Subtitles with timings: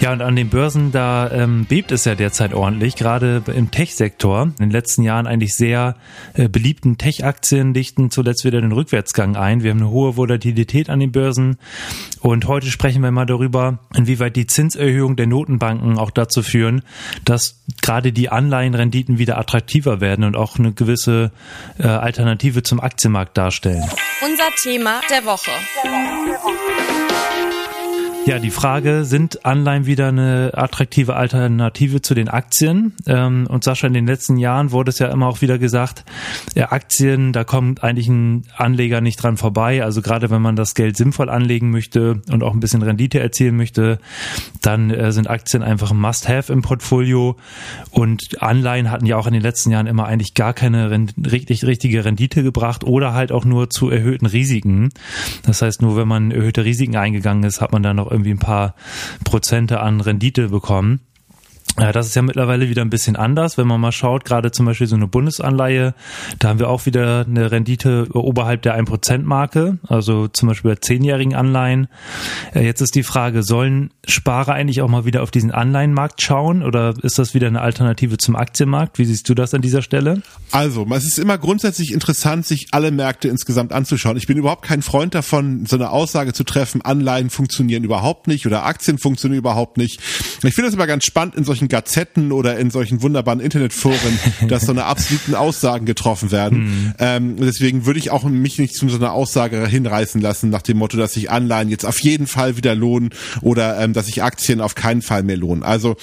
[0.00, 4.44] Ja, und an den Börsen, da ähm, bebt es ja derzeit ordentlich, gerade im Tech-Sektor.
[4.44, 5.94] In den letzten Jahren eigentlich sehr
[6.32, 9.62] äh, beliebten Tech-Aktien dichten zuletzt wieder den Rückwärtsgang ein.
[9.62, 11.58] Wir haben eine hohe Volatilität an den Börsen.
[12.20, 16.80] Und heute sprechen wir mal darüber, inwieweit die Zinserhöhung der Notenbanken auch dazu führen,
[17.26, 21.30] dass gerade die Anleihenrenditen wieder attraktiver werden und auch eine gewisse
[21.78, 23.84] äh, Alternative zum Aktienmarkt darstellen.
[24.24, 25.50] Unser Thema der Woche.
[25.84, 26.16] Der Woche.
[26.26, 27.59] Der Woche.
[28.26, 32.94] Ja, die Frage, sind Anleihen wieder eine attraktive Alternative zu den Aktien?
[33.06, 36.04] Ähm, und Sascha, in den letzten Jahren wurde es ja immer auch wieder gesagt,
[36.54, 39.82] ja, Aktien, da kommt eigentlich ein Anleger nicht dran vorbei.
[39.82, 43.56] Also gerade wenn man das Geld sinnvoll anlegen möchte und auch ein bisschen Rendite erzielen
[43.56, 43.98] möchte,
[44.60, 47.36] dann äh, sind Aktien einfach ein Must-Have im Portfolio.
[47.90, 52.04] Und Anleihen hatten ja auch in den letzten Jahren immer eigentlich gar keine richtig, richtige
[52.04, 54.90] Rendite gebracht oder halt auch nur zu erhöhten Risiken.
[55.42, 58.38] Das heißt, nur wenn man erhöhte Risiken eingegangen ist, hat man dann noch irgendwie ein
[58.38, 58.74] paar
[59.24, 61.00] Prozente an Rendite bekommen.
[61.78, 64.66] Ja, das ist ja mittlerweile wieder ein bisschen anders, wenn man mal schaut, gerade zum
[64.66, 65.94] Beispiel so eine Bundesanleihe,
[66.38, 71.34] da haben wir auch wieder eine Rendite oberhalb der 1%-Marke, also zum Beispiel bei zehnjährigen
[71.34, 71.88] Anleihen.
[72.54, 76.62] Äh, jetzt ist die Frage, sollen Sparer eigentlich auch mal wieder auf diesen Anleihenmarkt schauen
[76.62, 78.98] oder ist das wieder eine Alternative zum Aktienmarkt?
[78.98, 80.22] Wie siehst du das an dieser Stelle?
[80.50, 84.16] Also, es ist immer grundsätzlich interessant, sich alle Märkte insgesamt anzuschauen.
[84.16, 88.46] Ich bin überhaupt kein Freund davon, so eine Aussage zu treffen, Anleihen funktionieren überhaupt nicht
[88.46, 90.00] oder Aktien funktionieren überhaupt nicht.
[90.42, 94.62] Ich finde das immer ganz spannend in solchen Gazetten oder in solchen wunderbaren Internetforen, dass
[94.62, 96.58] so eine absoluten Aussagen getroffen werden.
[96.58, 96.94] Mhm.
[96.98, 100.78] Ähm, deswegen würde ich auch mich nicht zu so einer Aussage hinreißen lassen, nach dem
[100.78, 104.60] Motto, dass sich Anleihen jetzt auf jeden Fall wieder lohnen oder ähm, dass sich Aktien
[104.60, 105.62] auf keinen Fall mehr lohnen.
[105.62, 105.96] Also,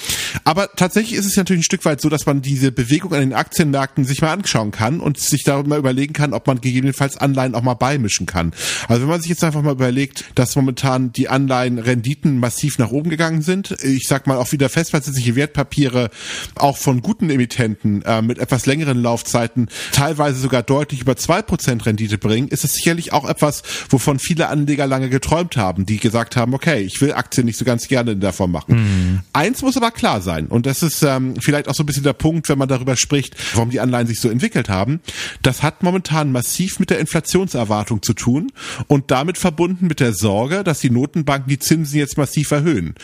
[0.43, 3.33] aber tatsächlich ist es natürlich ein Stück weit so, dass man diese Bewegung an den
[3.33, 7.61] Aktienmärkten sich mal anschauen kann und sich darüber überlegen kann, ob man gegebenenfalls Anleihen auch
[7.61, 8.51] mal beimischen kann.
[8.87, 13.09] Also wenn man sich jetzt einfach mal überlegt, dass momentan die Anleihenrenditen massiv nach oben
[13.09, 16.09] gegangen sind, ich sag mal auch wieder festverzinsliche Wertpapiere
[16.55, 21.85] auch von guten Emittenten äh, mit etwas längeren Laufzeiten teilweise sogar deutlich über zwei Prozent
[21.85, 26.35] Rendite bringen, ist es sicherlich auch etwas, wovon viele Anleger lange geträumt haben, die gesagt
[26.35, 28.75] haben, okay, ich will Aktien nicht so ganz gerne in der Form machen.
[28.75, 29.19] Mhm.
[29.33, 32.13] Eins muss aber klar sein, und das ist ähm, vielleicht auch so ein bisschen der
[32.13, 34.99] Punkt, wenn man darüber spricht, warum die Anleihen sich so entwickelt haben.
[35.41, 38.51] Das hat momentan massiv mit der Inflationserwartung zu tun
[38.87, 42.95] und damit verbunden mit der Sorge, dass die Notenbanken die Zinsen jetzt massiv erhöhen.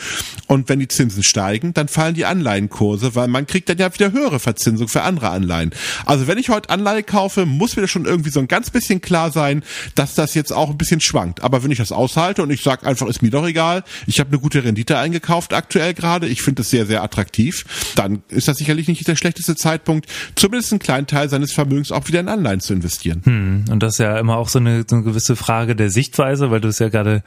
[0.46, 4.12] Und wenn die Zinsen steigen, dann fallen die Anleihenkurse, weil man kriegt dann ja wieder
[4.12, 5.70] höhere Verzinsung für andere Anleihen.
[6.04, 9.30] Also wenn ich heute Anleihe kaufe, muss mir schon irgendwie so ein ganz bisschen klar
[9.30, 9.62] sein,
[9.94, 11.42] dass das jetzt auch ein bisschen schwankt.
[11.42, 14.30] Aber wenn ich das aushalte und ich sage einfach, ist mir doch egal, ich habe
[14.30, 17.64] eine gute Rendite eingekauft aktuell gerade, ich finde das sehr, sehr attraktiv,
[17.94, 22.08] dann ist das sicherlich nicht der schlechteste Zeitpunkt, zumindest einen kleinen Teil seines Vermögens auch
[22.08, 23.22] wieder in Anleihen zu investieren.
[23.24, 26.50] Hm, und das ist ja immer auch so eine, so eine gewisse Frage der Sichtweise,
[26.50, 27.22] weil du es ja gerade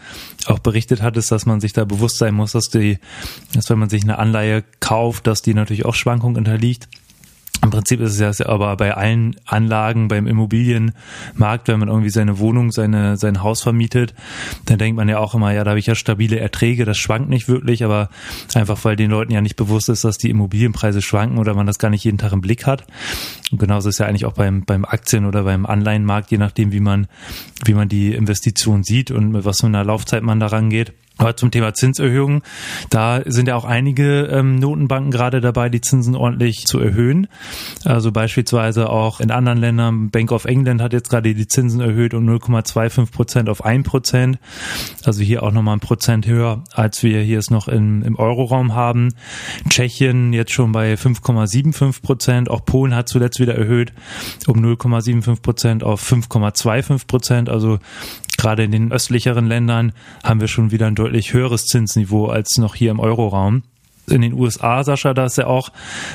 [0.46, 3.00] auch berichtet hattest, dass man sich da bewusst sein muss, dass die,
[3.54, 6.88] dass wenn man sich eine Anleihe kauft, dass die natürlich auch Schwankungen unterliegt.
[7.64, 12.38] Im Prinzip ist es ja aber bei allen Anlagen, beim Immobilienmarkt, wenn man irgendwie seine
[12.38, 14.14] Wohnung, seine, sein Haus vermietet,
[14.66, 17.30] dann denkt man ja auch immer, ja, da habe ich ja stabile Erträge, das schwankt
[17.30, 18.10] nicht wirklich, aber
[18.54, 21.80] einfach weil den Leuten ja nicht bewusst ist, dass die Immobilienpreise schwanken oder man das
[21.80, 22.86] gar nicht jeden Tag im Blick hat.
[23.52, 26.72] Und genauso ist es ja eigentlich auch beim, beim Aktien- oder beim Anleihenmarkt, je nachdem,
[26.72, 27.08] wie man,
[27.66, 30.94] wie man die Investition sieht und mit was für einer Laufzeit man da rangeht.
[31.18, 32.42] Aber zum Thema Zinserhöhungen,
[32.90, 37.28] da sind ja auch einige ähm, Notenbanken gerade dabei, die Zinsen ordentlich zu erhöhen.
[37.86, 42.14] Also beispielsweise auch in anderen Ländern, Bank of England hat jetzt gerade die Zinsen erhöht
[42.14, 44.40] um 0,25 Prozent auf 1 Prozent.
[45.04, 48.76] Also hier auch nochmal ein Prozent höher, als wir hier es noch im, im Euroraum
[48.76, 49.14] haben.
[49.70, 52.50] Tschechien jetzt schon bei 5,75 Prozent.
[52.50, 53.94] Auch Polen hat zuletzt wieder erhöht
[54.48, 57.50] um 0,75 Prozent auf 5,25 Prozent.
[57.50, 57.80] Also
[58.38, 59.94] gerade in den östlicheren Ländern
[60.24, 63.64] haben wir schon wieder ein deutlich höheres Zinsniveau als noch hier im Euroraum
[64.10, 65.70] in den USA, Sascha, da ist ja auch,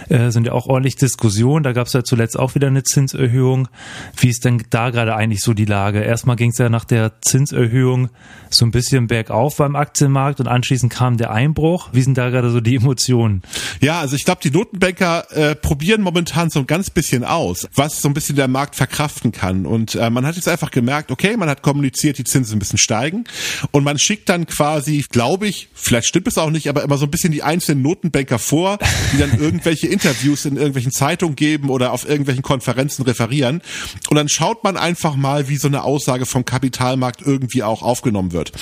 [0.09, 1.63] äh, sind ja auch ordentlich Diskussionen.
[1.63, 3.69] Da gab es ja zuletzt auch wieder eine Zinserhöhung.
[4.17, 6.01] Wie ist denn da gerade eigentlich so die Lage?
[6.01, 8.09] Erstmal ging es ja nach der Zinserhöhung
[8.51, 11.91] so ein bisschen bergauf beim Aktienmarkt und anschließend kam der Einbruch.
[11.93, 13.43] Wie sind da gerade so die Emotionen?
[13.81, 18.01] Ja, also ich glaube, die Notenbanker äh, probieren momentan so ein ganz bisschen aus, was
[18.01, 19.67] so ein bisschen der Markt verkraften kann.
[19.67, 22.79] Und äh, man hat jetzt einfach gemerkt, okay, man hat kommuniziert, die Zinsen ein bisschen
[22.79, 23.25] steigen
[23.71, 27.07] und man schickt dann quasi, glaube ich, vielleicht stimmt es auch nicht, aber immer so
[27.07, 28.79] ein bisschen die einzelnen Notenbanker vor,
[29.13, 33.63] die dann irgendwelche Interviews in irgendwelchen Zeitungen geben oder auf irgendwelchen Konferenzen referieren.
[34.09, 38.33] Und dann schaut man einfach mal, wie so eine Aussage vom Kapitalmarkt irgendwie auch aufgenommen
[38.33, 38.53] wird.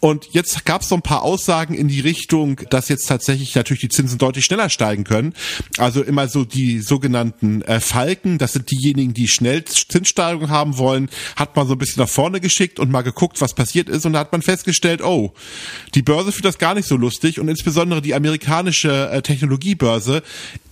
[0.00, 3.80] Und jetzt gab es so ein paar Aussagen in die Richtung, dass jetzt tatsächlich natürlich
[3.80, 5.34] die Zinsen deutlich schneller steigen können.
[5.78, 11.08] Also immer so die sogenannten äh, Falken, das sind diejenigen, die schnell Zinssteigerung haben wollen,
[11.36, 14.12] hat man so ein bisschen nach vorne geschickt und mal geguckt, was passiert ist und
[14.12, 15.32] da hat man festgestellt, oh,
[15.94, 18.14] die Börse findet das gar nicht so lustig und insbesondere die
[18.58, 20.22] amerikanische äh, Technologiebörse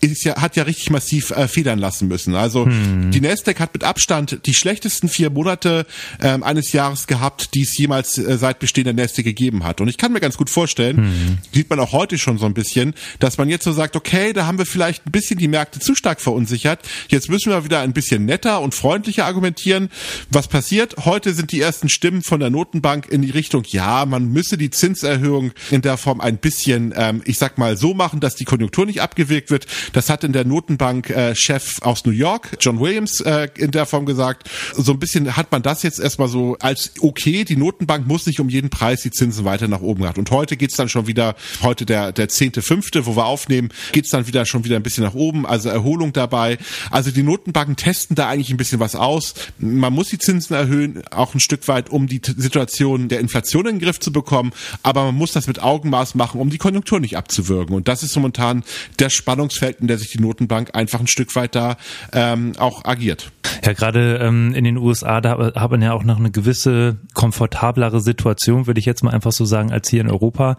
[0.00, 2.34] ist ja, hat ja richtig massiv äh, federn lassen müssen.
[2.34, 3.10] Also hm.
[3.10, 5.86] die Nasdaq hat mit Abstand die schlechtesten vier Monate
[6.20, 9.80] ähm, eines Jahres gehabt, die es jemals äh, seit Bestehen der Nasdaq gegeben hat.
[9.80, 11.38] Und ich kann mir ganz gut vorstellen, hm.
[11.52, 14.46] sieht man auch heute schon so ein bisschen, dass man jetzt so sagt, okay, da
[14.46, 16.80] haben wir vielleicht ein bisschen die Märkte zu stark verunsichert.
[17.08, 19.88] Jetzt müssen wir wieder ein bisschen netter und freundlicher argumentieren.
[20.30, 20.94] Was passiert?
[21.04, 24.70] Heute sind die ersten Stimmen von der Notenbank in die Richtung, ja, man müsse die
[24.70, 28.86] Zinserhöhung in der Form ein bisschen, ähm, ich sag mal, so machen, dass die Konjunktur
[28.86, 29.66] nicht abgewirkt wird.
[29.92, 34.06] Das hat in der Notenbank-Chef äh, aus New York, John Williams, äh, in der Form
[34.06, 34.48] gesagt.
[34.74, 38.40] So ein bisschen hat man das jetzt erstmal so als okay, die Notenbank muss nicht
[38.40, 40.18] um jeden Preis die Zinsen weiter nach oben gemacht.
[40.18, 44.10] Und heute geht's dann schon wieder, heute der, der zehnte, fünfte, wo wir aufnehmen, geht's
[44.10, 46.58] dann wieder schon wieder ein bisschen nach oben, also Erholung dabei.
[46.90, 49.34] Also die Notenbanken testen da eigentlich ein bisschen was aus.
[49.58, 53.76] Man muss die Zinsen erhöhen, auch ein Stück weit, um die Situation der Inflation in
[53.76, 54.52] den Griff zu bekommen,
[54.82, 57.65] aber man muss das mit Augenmaß machen, um die Konjunktur nicht abzuwürgen.
[57.74, 58.64] Und das ist momentan
[58.98, 61.76] der Spannungsfeld, in der sich die Notenbank einfach ein Stück weit da
[62.12, 63.30] ähm, auch agiert.
[63.64, 68.00] Ja, gerade ähm, in den USA, da hat man ja auch noch eine gewisse komfortablere
[68.00, 70.56] Situation, würde ich jetzt mal einfach so sagen, als hier in Europa.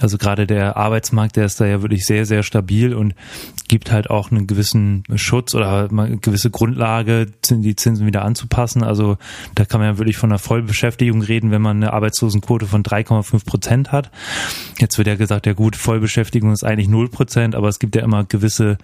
[0.00, 3.14] Also gerade der Arbeitsmarkt, der ist da ja wirklich sehr, sehr stabil und
[3.68, 8.82] gibt halt auch einen gewissen Schutz oder eine gewisse Grundlage, die Zinsen wieder anzupassen.
[8.82, 9.18] Also
[9.54, 13.44] da kann man ja wirklich von einer Vollbeschäftigung reden, wenn man eine Arbeitslosenquote von 3,5
[13.44, 14.10] Prozent hat.
[14.78, 18.02] Jetzt wird ja gesagt, ja gut, Vollbeschäftigung ist eigentlich 0 Prozent, aber es gibt ja
[18.02, 18.78] immer gewisse,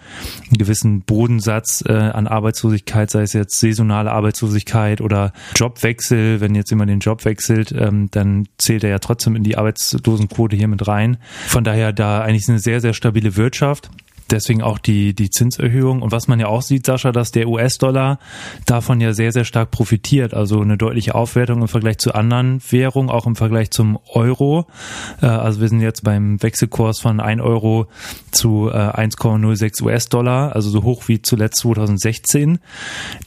[0.46, 6.40] einen gewissen Bodensatz äh, an Arbeitslosigkeit, sei es jetzt saisonale Arbeitslosigkeit oder Jobwechsel.
[6.40, 10.56] Wenn jetzt jemand den Job wechselt, ähm, dann zählt er ja trotzdem in die Arbeitslosenquote
[10.56, 11.18] hier mit rein.
[11.46, 13.90] Von daher da eigentlich eine sehr, sehr stabile Wirtschaft
[14.30, 16.02] deswegen auch die, die Zinserhöhung.
[16.02, 18.18] Und was man ja auch sieht, Sascha, dass der US-Dollar
[18.66, 20.34] davon ja sehr, sehr stark profitiert.
[20.34, 24.66] Also eine deutliche Aufwertung im Vergleich zu anderen Währungen, auch im Vergleich zum Euro.
[25.22, 27.86] Äh, also wir sind jetzt beim Wechselkurs von 1 Euro
[28.30, 32.58] zu 1,06 äh, US-Dollar, also so hoch wie zuletzt 2016.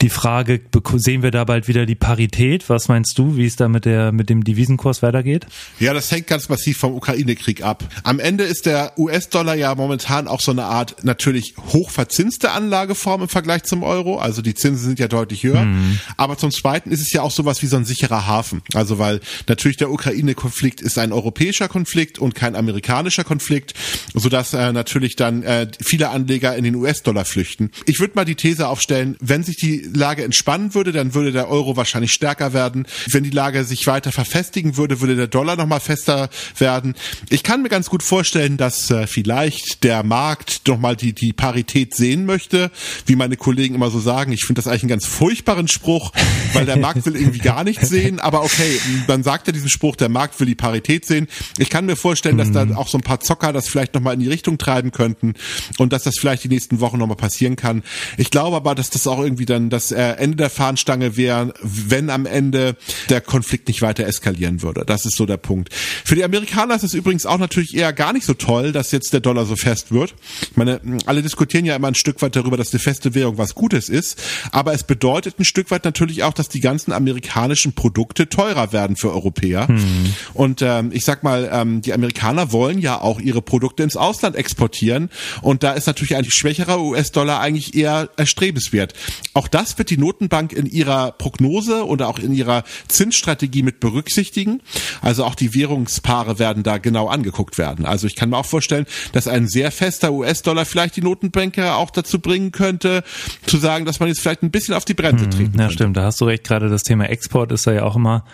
[0.00, 0.60] Die Frage,
[0.96, 2.68] sehen wir da bald wieder die Parität?
[2.68, 5.46] Was meinst du, wie es da mit der, mit dem Devisenkurs weitergeht?
[5.80, 7.84] Ja, das hängt ganz massiv vom Ukraine-Krieg ab.
[8.04, 13.28] Am Ende ist der US-Dollar ja momentan auch so eine Art natürlich hochverzinste Anlageform im
[13.28, 14.18] Vergleich zum Euro.
[14.18, 15.64] Also die Zinsen sind ja deutlich höher.
[15.64, 16.00] Mhm.
[16.16, 18.62] Aber zum Zweiten ist es ja auch sowas wie so ein sicherer Hafen.
[18.74, 23.74] Also weil natürlich der Ukraine-Konflikt ist ein europäischer Konflikt und kein amerikanischer Konflikt,
[24.14, 27.70] sodass äh, natürlich dann äh, viele Anleger in den US-Dollar flüchten.
[27.86, 31.48] Ich würde mal die These aufstellen, wenn sich die Lage entspannen würde, dann würde der
[31.48, 32.86] Euro wahrscheinlich stärker werden.
[33.10, 36.94] Wenn die Lage sich weiter verfestigen würde, würde der Dollar nochmal fester werden.
[37.30, 41.32] Ich kann mir ganz gut vorstellen, dass äh, vielleicht der Markt nochmal mal die, die
[41.32, 42.70] Parität sehen möchte,
[43.06, 44.32] wie meine Kollegen immer so sagen.
[44.32, 46.12] Ich finde das eigentlich einen ganz furchtbaren Spruch,
[46.54, 48.20] weil der Markt will irgendwie gar nichts sehen.
[48.20, 51.28] Aber okay, dann sagt er diesen Spruch, der Markt will die Parität sehen.
[51.58, 52.76] Ich kann mir vorstellen, dass da mhm.
[52.76, 55.34] auch so ein paar Zocker das vielleicht nochmal in die Richtung treiben könnten
[55.78, 57.82] und dass das vielleicht die nächsten Wochen nochmal passieren kann.
[58.16, 62.08] Ich glaube aber, dass das auch irgendwie dann das äh, Ende der Fahnenstange wäre, wenn
[62.08, 62.76] am Ende
[63.08, 64.84] der Konflikt nicht weiter eskalieren würde.
[64.86, 65.74] Das ist so der Punkt.
[65.74, 69.12] Für die Amerikaner ist es übrigens auch natürlich eher gar nicht so toll, dass jetzt
[69.12, 70.14] der Dollar so fest wird.
[70.42, 70.67] Ich meine,
[71.06, 74.20] alle diskutieren ja immer ein Stück weit darüber, dass die feste Währung was Gutes ist,
[74.52, 78.96] aber es bedeutet ein Stück weit natürlich auch, dass die ganzen amerikanischen Produkte teurer werden
[78.96, 79.68] für Europäer.
[79.68, 80.14] Hm.
[80.34, 84.36] Und ähm, ich sag mal, ähm, die Amerikaner wollen ja auch ihre Produkte ins Ausland
[84.36, 85.10] exportieren
[85.42, 88.94] und da ist natürlich ein schwächerer US-Dollar eigentlich eher erstrebenswert.
[89.34, 94.60] Auch das wird die Notenbank in ihrer Prognose oder auch in ihrer Zinsstrategie mit berücksichtigen.
[95.00, 97.84] Also auch die Währungspaare werden da genau angeguckt werden.
[97.84, 101.90] Also ich kann mir auch vorstellen, dass ein sehr fester US-Dollar vielleicht die Notenbanker auch
[101.90, 103.02] dazu bringen könnte,
[103.46, 105.74] zu sagen, dass man jetzt vielleicht ein bisschen auf die Bremse hm, treten Ja, könnte.
[105.74, 105.96] stimmt.
[105.96, 106.44] Da hast du recht.
[106.44, 108.24] Gerade das Thema Export ist da ja auch immer,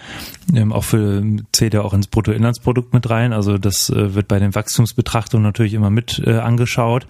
[0.55, 3.33] ähm, auch für, zählt ja auch ins Bruttoinlandsprodukt mit rein.
[3.33, 7.07] Also das äh, wird bei den Wachstumsbetrachtungen natürlich immer mit äh, angeschaut.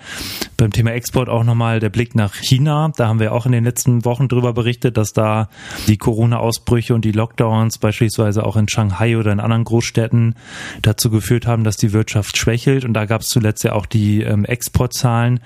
[0.57, 2.93] Beim Thema Export auch nochmal der Blick nach China.
[2.97, 5.49] Da haben wir auch in den letzten Wochen drüber berichtet, dass da
[5.87, 10.35] die Corona-Ausbrüche und die Lockdowns beispielsweise auch in Shanghai oder in anderen Großstädten
[10.83, 12.85] dazu geführt haben, dass die Wirtschaft schwächelt.
[12.85, 15.41] Und da gab es zuletzt ja auch die ähm, Exportzahlen Zahlen,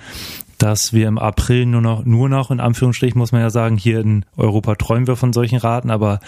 [0.58, 3.98] dass wir im April nur noch, nur noch, in Anführungsstrichen muss man ja sagen, hier
[3.98, 6.20] in Europa träumen wir von solchen Raten, aber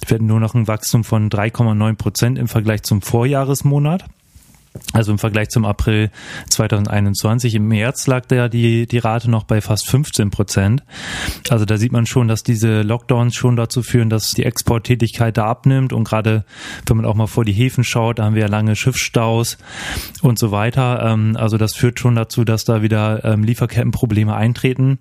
[0.00, 4.04] wir werden nur noch ein Wachstum von 3,9 Prozent im Vergleich zum Vorjahresmonat.
[4.92, 6.10] Also im Vergleich zum April
[6.50, 10.82] 2021 im März lag da die, die Rate noch bei fast 15 Prozent.
[11.48, 15.46] Also da sieht man schon, dass diese Lockdowns schon dazu führen, dass die Exporttätigkeit da
[15.46, 16.44] abnimmt und gerade
[16.86, 19.58] wenn man auch mal vor die Häfen schaut, da haben wir ja lange Schiffsstaus
[20.22, 21.04] und so weiter.
[21.04, 24.98] Ähm, also das führt schon dazu, dass da wieder ähm, Lieferkettenprobleme eintreten.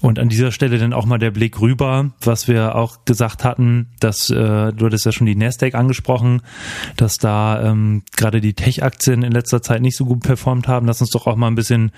[0.00, 3.88] Und an dieser Stelle dann auch mal der Blick rüber, was wir auch gesagt hatten,
[4.00, 6.42] dass äh, du hattest ja schon die Nasdaq angesprochen,
[6.96, 10.86] dass da ähm, gerade die Tech Aktien in letzter Zeit nicht so gut performt haben.
[10.86, 11.92] Lass uns doch auch mal ein bisschen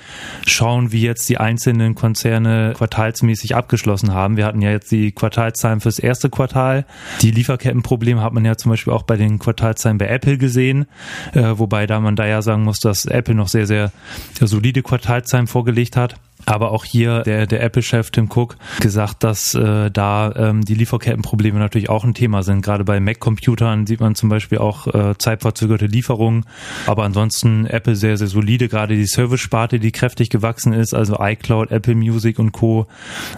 [0.45, 4.37] schauen, wie jetzt die einzelnen Konzerne quartalsmäßig abgeschlossen haben.
[4.37, 6.85] Wir hatten ja jetzt die Quartalszahlen fürs erste Quartal.
[7.23, 10.87] Die Lieferkettenprobleme hat man ja zum Beispiel auch bei den Quartalszahlen bei Apple gesehen,
[11.33, 13.93] äh, wobei da man da ja sagen muss, dass Apple noch sehr, sehr
[14.41, 16.17] solide Quartalzahlen vorgelegt hat.
[16.47, 21.59] Aber auch hier der, der Apple-Chef Tim Cook gesagt, dass äh, da ähm, die Lieferkettenprobleme
[21.59, 22.63] natürlich auch ein Thema sind.
[22.63, 26.45] Gerade bei Mac-Computern sieht man zum Beispiel auch äh, zeitverzögerte Lieferungen.
[26.87, 28.69] Aber ansonsten Apple sehr, sehr solide.
[28.69, 32.87] Gerade die Service-Sparte, die kräftig gewachsen ist, also iCloud, Apple Music und Co.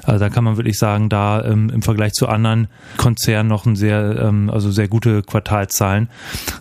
[0.04, 3.76] Also da kann man wirklich sagen, da ähm, im Vergleich zu anderen Konzernen noch ein
[3.76, 6.09] sehr, ähm, also sehr gute Quartalzahlen.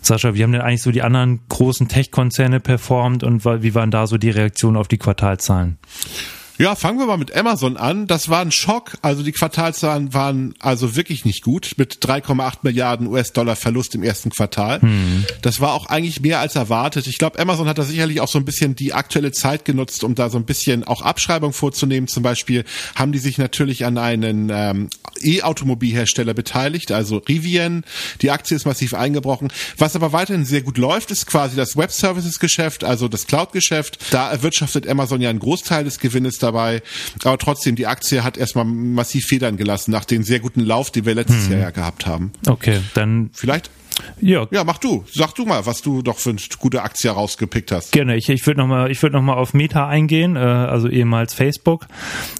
[0.01, 4.07] Sascha, wie haben denn eigentlich so die anderen großen Tech-Konzerne performt und wie waren da
[4.07, 5.77] so die Reaktionen auf die Quartalzahlen?
[6.62, 8.06] Ja, fangen wir mal mit Amazon an.
[8.06, 8.96] Das war ein Schock.
[9.01, 14.30] Also die Quartalzahlen waren also wirklich nicht gut mit 3,8 Milliarden US-Dollar Verlust im ersten
[14.30, 14.77] Quartal.
[14.80, 15.25] Mhm.
[15.41, 17.08] Das war auch eigentlich mehr als erwartet.
[17.08, 20.13] Ich glaube, Amazon hat da sicherlich auch so ein bisschen die aktuelle Zeit genutzt, um
[20.13, 22.08] da so ein bisschen auch Abschreibung vorzunehmen.
[22.08, 22.63] Zum Beispiel
[22.94, 24.89] haben die sich natürlich an einen ähm,
[25.20, 27.86] E-Automobilhersteller beteiligt, also Rivian.
[28.22, 29.51] Die Aktie ist massiv eingebrochen.
[29.80, 33.98] Was aber weiterhin sehr gut läuft, ist quasi das Web-Services-Geschäft, also das Cloud-Geschäft.
[34.12, 36.81] Da erwirtschaftet Amazon ja einen Großteil des Gewinnes da dabei.
[37.24, 41.05] Aber trotzdem, die Aktie hat erstmal massiv Federn gelassen nach dem sehr guten Lauf, den
[41.05, 41.53] wir letztes hm.
[41.53, 42.31] Jahr ja gehabt haben.
[42.48, 43.70] Okay, dann vielleicht
[44.20, 44.48] ja.
[44.51, 45.03] ja, mach du.
[45.12, 47.91] Sag du mal, was du doch für eine gute Aktie rausgepickt hast.
[47.91, 48.15] Gerne.
[48.15, 51.88] Ich, ich würde nochmal, ich würde noch mal auf Meta eingehen, äh, also ehemals Facebook,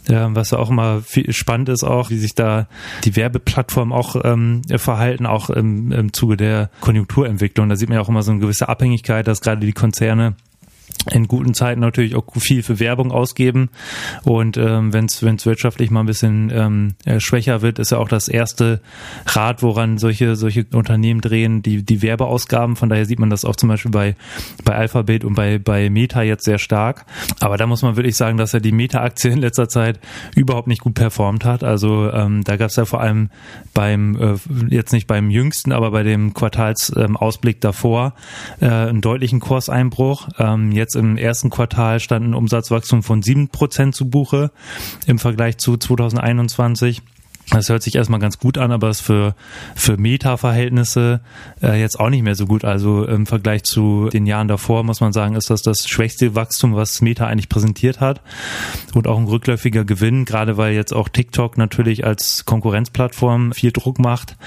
[0.08, 2.68] äh, was ja auch immer viel spannend ist, auch wie sich da
[3.04, 7.70] die Werbeplattformen auch ähm, verhalten, auch im, im Zuge der Konjunkturentwicklung.
[7.70, 10.36] Da sieht man ja auch immer so eine gewisse Abhängigkeit, dass gerade die Konzerne
[11.12, 13.70] in guten Zeiten natürlich auch viel für Werbung ausgeben
[14.24, 18.08] und ähm, wenn es wirtschaftlich mal ein bisschen ähm, äh, schwächer wird, ist ja auch
[18.08, 18.82] das erste
[19.26, 22.76] Rad, woran solche solche Unternehmen drehen, die die Werbeausgaben.
[22.76, 24.16] Von daher sieht man das auch zum Beispiel bei
[24.64, 27.06] bei Alphabet und bei bei Meta jetzt sehr stark.
[27.40, 30.00] Aber da muss man wirklich sagen, dass ja die Meta-Aktie in letzter Zeit
[30.36, 31.64] überhaupt nicht gut performt hat.
[31.64, 33.30] Also ähm, da gab es ja vor allem
[33.74, 34.36] beim äh,
[34.70, 38.14] jetzt nicht beim jüngsten, aber bei dem Quartalsausblick ähm, davor
[38.60, 40.30] äh, einen deutlichen Kurseinbruch.
[40.38, 44.52] Ähm, jetzt im ersten Quartal stand ein Umsatzwachstum von sieben Prozent zu Buche
[45.06, 47.02] im Vergleich zu 2021.
[47.50, 49.36] Das hört sich erstmal ganz gut an, aber ist für,
[49.76, 51.22] für Meta-Verhältnisse
[51.62, 52.64] äh, jetzt auch nicht mehr so gut.
[52.64, 56.76] Also im Vergleich zu den Jahren davor muss man sagen, ist das das schwächste Wachstum,
[56.76, 58.22] was Meta eigentlich präsentiert hat.
[58.94, 64.00] Und auch ein rückläufiger Gewinn, gerade weil jetzt auch TikTok natürlich als Konkurrenzplattform viel Druck
[64.00, 64.38] macht.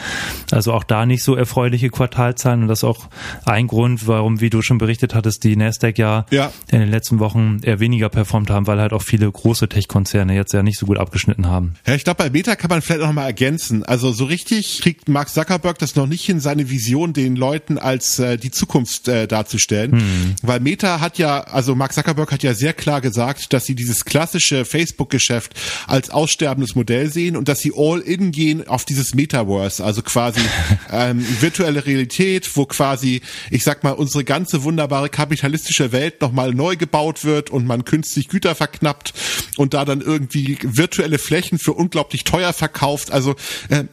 [0.50, 2.62] Also auch da nicht so erfreuliche Quartalzahlen.
[2.62, 3.08] Und das ist auch
[3.44, 6.52] ein Grund, warum, wie du schon berichtet hattest, die Nasdaq ja, ja.
[6.70, 10.52] in den letzten Wochen eher weniger performt haben, weil halt auch viele große Tech-Konzerne jetzt
[10.52, 11.74] ja nicht so gut abgeschnitten haben.
[11.86, 13.82] Ja, ich glaube, bei Meta kann man vielleicht noch mal ergänzen.
[13.84, 18.18] Also so richtig kriegt Mark Zuckerberg das noch nicht hin, seine Vision den Leuten als
[18.18, 19.92] äh, die Zukunft äh, darzustellen.
[19.92, 20.34] Hm.
[20.42, 24.04] Weil Meta hat ja, also Mark Zuckerberg hat ja sehr klar gesagt, dass sie dieses
[24.04, 25.54] klassische Facebook-Geschäft
[25.86, 30.40] als aussterbendes Modell sehen und dass sie all in gehen auf dieses Metaverse, also quasi
[30.92, 36.76] ähm, virtuelle Realität, wo quasi, ich sag mal, unsere ganze wunderbare kapitalistische Welt nochmal neu
[36.76, 39.14] gebaut wird und man künstlich Güter verknappt
[39.56, 43.12] und da dann irgendwie virtuelle Flächen für unglaublich teuer verkauft verkauft.
[43.12, 43.36] Also
[43.68, 43.84] äh,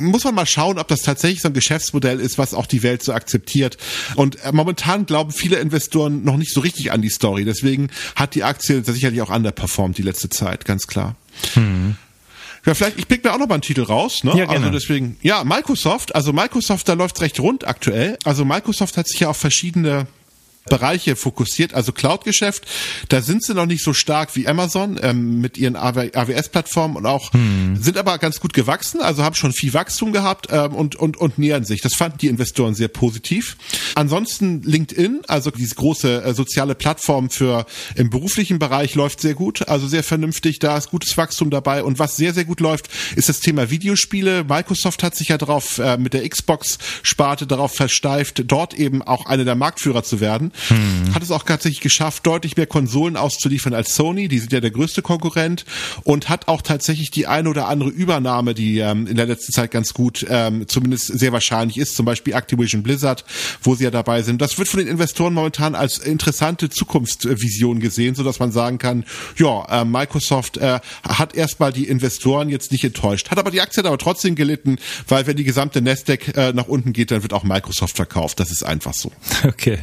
[0.00, 3.02] muss man mal schauen, ob das tatsächlich so ein Geschäftsmodell ist, was auch die Welt
[3.02, 3.78] so akzeptiert.
[4.16, 7.44] Und äh, momentan glauben viele Investoren noch nicht so richtig an die Story.
[7.44, 11.16] Deswegen hat die Aktie sicherlich auch underperformed die letzte Zeit, ganz klar.
[11.54, 11.96] Hm.
[12.64, 14.36] Ja, vielleicht, ich pick mir auch noch mal einen Titel raus, ne?
[14.36, 18.18] Ja, also deswegen, ja, Microsoft, also Microsoft, da läuft's recht rund aktuell.
[18.24, 20.08] Also Microsoft hat sich ja auf verschiedene
[20.68, 22.66] Bereiche fokussiert, also Cloud-Geschäft.
[23.08, 27.32] Da sind sie noch nicht so stark wie Amazon ähm, mit ihren AWS-Plattformen und auch
[27.32, 27.76] hm.
[27.80, 31.38] sind aber ganz gut gewachsen, also haben schon viel Wachstum gehabt ähm, und, und, und
[31.38, 31.80] nähern sich.
[31.80, 33.56] Das fanden die Investoren sehr positiv.
[33.94, 39.68] Ansonsten LinkedIn, also diese große äh, soziale Plattform für im beruflichen Bereich läuft sehr gut,
[39.68, 43.28] also sehr vernünftig, da ist gutes Wachstum dabei und was sehr, sehr gut läuft, ist
[43.28, 44.44] das Thema Videospiele.
[44.44, 49.44] Microsoft hat sich ja darauf äh, mit der Xbox-Sparte darauf versteift, dort eben auch eine
[49.44, 50.52] der Marktführer zu werden.
[50.68, 51.14] Hm.
[51.14, 54.70] hat es auch tatsächlich geschafft, deutlich mehr Konsolen auszuliefern als Sony, die sind ja der
[54.70, 55.64] größte Konkurrent
[56.04, 59.70] und hat auch tatsächlich die eine oder andere Übernahme, die ähm, in der letzten Zeit
[59.70, 63.24] ganz gut ähm, zumindest sehr wahrscheinlich ist, zum Beispiel Activision Blizzard,
[63.62, 64.40] wo sie ja dabei sind.
[64.42, 69.04] Das wird von den Investoren momentan als interessante Zukunftsvision gesehen, so dass man sagen kann,
[69.36, 73.82] ja, äh, Microsoft äh, hat erstmal die Investoren jetzt nicht enttäuscht, hat aber die Aktie
[73.82, 77.32] hat aber trotzdem gelitten, weil wenn die gesamte Nasdaq äh, nach unten geht, dann wird
[77.32, 78.40] auch Microsoft verkauft.
[78.40, 79.12] Das ist einfach so.
[79.46, 79.78] Okay.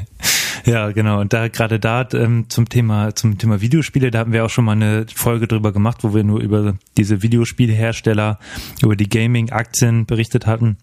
[0.65, 1.19] Ja, genau.
[1.19, 4.65] Und da gerade da ähm, zum Thema zum Thema Videospiele, da hatten wir auch schon
[4.65, 8.39] mal eine Folge drüber gemacht, wo wir nur über diese Videospielhersteller,
[8.81, 10.77] über die Gaming-Aktien berichtet hatten.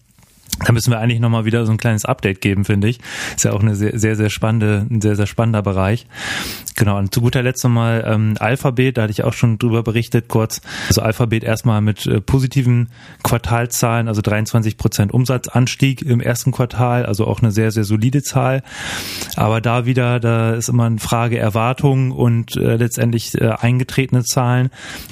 [0.59, 2.99] Da müssen wir eigentlich nochmal wieder so ein kleines Update geben, finde ich.
[3.35, 6.05] Ist ja auch eine sehr, sehr, sehr spannende, ein sehr, sehr spannender Bereich.
[6.75, 10.27] Genau, und zu guter Letzt nochmal ähm, Alphabet, da hatte ich auch schon drüber berichtet,
[10.29, 10.61] kurz.
[10.87, 12.89] Also Alphabet erstmal mit äh, positiven
[13.23, 18.63] Quartalzahlen, also 23 Prozent Umsatzanstieg im ersten Quartal, also auch eine sehr, sehr solide Zahl.
[19.35, 24.69] Aber da wieder, da ist immer eine Frage Erwartung und äh, letztendlich äh, eingetretene Zahlen.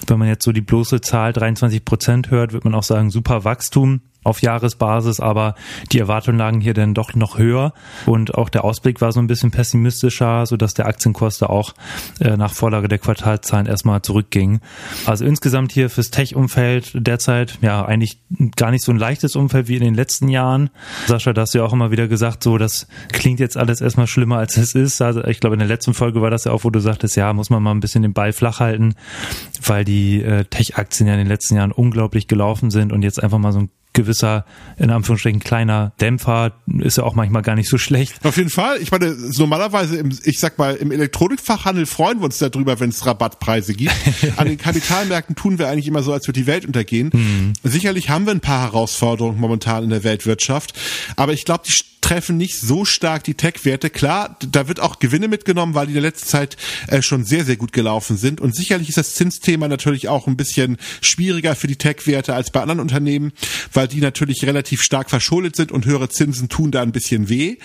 [0.08, 3.43] Wenn man jetzt so die bloße Zahl 23 Prozent hört, wird man auch sagen, super
[3.43, 5.55] Wachstum auf Jahresbasis, aber
[5.91, 7.73] die Erwartungen lagen hier dann doch noch höher
[8.05, 11.73] und auch der Ausblick war so ein bisschen pessimistischer, so dass der Aktienkurs da auch
[12.19, 14.59] äh, nach Vorlage der Quartalzahlen erstmal zurückging.
[15.05, 18.19] Also insgesamt hier fürs Tech-Umfeld derzeit ja eigentlich
[18.57, 20.69] gar nicht so ein leichtes Umfeld wie in den letzten Jahren.
[21.07, 24.07] Sascha, da hast du ja auch immer wieder gesagt, so das klingt jetzt alles erstmal
[24.07, 25.01] schlimmer als es ist.
[25.01, 27.31] Also ich glaube in der letzten Folge war das ja auch, wo du sagtest, ja,
[27.31, 28.95] muss man mal ein bisschen den Ball flach halten,
[29.65, 33.38] weil die äh, Tech-Aktien ja in den letzten Jahren unglaublich gelaufen sind und jetzt einfach
[33.38, 34.46] mal so ein gewisser,
[34.77, 38.24] in Anführungsstrichen, kleiner Dämpfer ist ja auch manchmal gar nicht so schlecht.
[38.24, 38.77] Auf jeden Fall.
[38.81, 43.05] Ich meine, normalerweise im, ich sag mal, im Elektronikfachhandel freuen wir uns darüber, wenn es
[43.05, 43.93] Rabattpreise gibt.
[44.38, 47.10] An den Kapitalmärkten tun wir eigentlich immer so, als würde die Welt untergehen.
[47.13, 47.53] Mhm.
[47.63, 50.74] Sicherlich haben wir ein paar Herausforderungen momentan in der Weltwirtschaft,
[51.15, 53.89] aber ich glaube, die treffen nicht so stark die Tech-Werte.
[53.89, 57.46] Klar, da wird auch Gewinne mitgenommen, weil die in der letzten Zeit äh, schon sehr,
[57.46, 58.41] sehr gut gelaufen sind.
[58.41, 62.62] Und sicherlich ist das Zinsthema natürlich auch ein bisschen schwieriger für die Tech-Werte als bei
[62.62, 63.32] anderen Unternehmen,
[63.74, 67.58] weil die natürlich relativ stark verschuldet sind und höhere Zinsen tun da ein bisschen weh.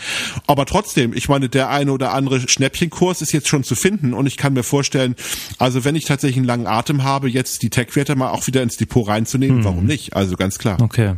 [0.46, 4.26] Aber trotzdem, ich meine, der eine oder andere Schnäppchenkurs ist jetzt schon zu finden und
[4.26, 5.14] ich kann mir vorstellen,
[5.58, 8.76] also wenn ich tatsächlich einen langen Atem habe, jetzt die Tech-Werte mal auch wieder ins
[8.76, 9.64] Depot reinzunehmen, hm.
[9.64, 10.16] warum nicht?
[10.16, 10.80] Also ganz klar.
[10.80, 11.14] Okay.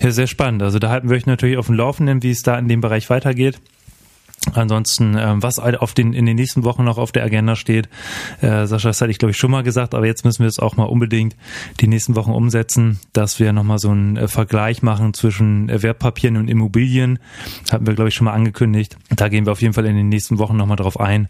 [0.00, 0.62] Ja, sehr spannend.
[0.62, 3.08] Also da halten wir euch natürlich auf dem Laufenden, wie es da in dem Bereich
[3.10, 3.60] weitergeht.
[4.54, 7.88] Ansonsten, ähm, was auf den, in den nächsten Wochen noch auf der Agenda steht,
[8.40, 10.58] äh, Sascha, das hatte ich glaube ich schon mal gesagt, aber jetzt müssen wir es
[10.58, 11.36] auch mal unbedingt
[11.80, 16.48] die nächsten Wochen umsetzen, dass wir nochmal so einen äh, Vergleich machen zwischen Wertpapieren und
[16.48, 17.20] Immobilien.
[17.70, 18.96] Hatten wir glaube ich schon mal angekündigt.
[19.14, 21.28] Da gehen wir auf jeden Fall in den nächsten Wochen nochmal drauf ein.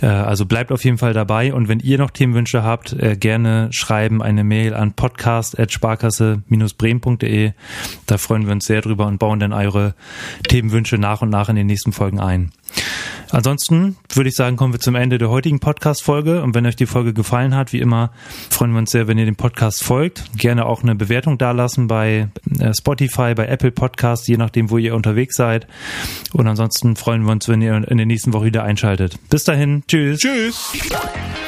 [0.00, 3.68] Äh, also bleibt auf jeden Fall dabei und wenn ihr noch Themenwünsche habt, äh, gerne
[3.70, 7.52] schreiben eine Mail an podcast.sparkasse-bremen.de.
[8.06, 9.94] Da freuen wir uns sehr drüber und bauen dann eure
[10.48, 12.45] Themenwünsche nach und nach in den nächsten Folgen ein.
[13.30, 16.42] Ansonsten würde ich sagen, kommen wir zum Ende der heutigen Podcast-Folge.
[16.42, 18.10] Und wenn euch die Folge gefallen hat, wie immer,
[18.50, 20.24] freuen wir uns sehr, wenn ihr dem Podcast folgt.
[20.36, 22.28] Gerne auch eine Bewertung dalassen bei
[22.58, 25.66] äh, Spotify, bei Apple Podcasts, je nachdem, wo ihr unterwegs seid.
[26.32, 29.18] Und ansonsten freuen wir uns, wenn ihr in der nächsten Woche wieder einschaltet.
[29.28, 30.20] Bis dahin, tschüss.
[30.20, 30.72] Tschüss.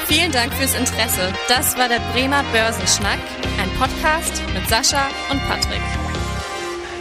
[0.05, 1.33] Vielen Dank fürs Interesse.
[1.47, 3.19] Das war der Bremer Börsenschnack,
[3.61, 6.08] ein Podcast mit Sascha und Patrick.